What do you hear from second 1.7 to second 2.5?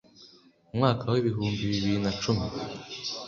bibiri na cumi